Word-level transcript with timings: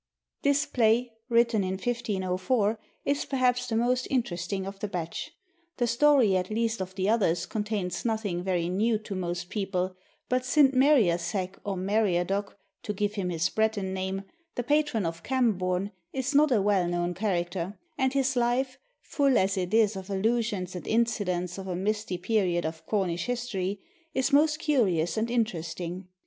_This 0.41 0.65
play, 0.65 1.13
written 1.29 1.63
in 1.63 1.73
1504, 1.73 2.79
is 3.05 3.23
perhaps 3.23 3.67
the 3.67 3.75
most 3.75 4.07
interesting 4.09 4.65
of 4.65 4.79
the 4.79 4.87
batch. 4.87 5.29
The 5.77 5.85
story 5.85 6.35
at 6.35 6.49
least 6.49 6.81
of 6.81 6.95
the 6.95 7.07
others 7.07 7.45
contains 7.45 8.03
nothing 8.03 8.41
very 8.41 8.67
new 8.67 8.97
to 8.97 9.13
most 9.13 9.49
people, 9.49 9.95
but 10.27 10.43
St. 10.43 10.73
Meriasek 10.73 11.55
or 11.63 11.75
Meriadoc 11.75 12.55
(to 12.81 12.93
give 12.93 13.13
him 13.13 13.29
his 13.29 13.47
Breton 13.49 13.93
name), 13.93 14.23
the 14.55 14.63
patron 14.63 15.05
of 15.05 15.21
Camborne, 15.21 15.91
is 16.11 16.33
not 16.33 16.51
a 16.51 16.63
well 16.63 16.87
known 16.87 17.13
character, 17.13 17.77
and 17.95 18.11
his 18.13 18.35
life, 18.35 18.79
full 19.03 19.37
as 19.37 19.55
it 19.55 19.71
is 19.71 19.95
of 19.95 20.09
allusions 20.09 20.75
and 20.75 20.87
incidents 20.87 21.59
of 21.59 21.67
a 21.67 21.75
misty 21.75 22.17
period 22.17 22.65
of 22.65 22.87
Cornish 22.87 23.27
history, 23.27 23.79
is 24.15 24.33
most 24.33 24.57
curious 24.57 25.15
and 25.15 25.29
interesting. 25.29 26.07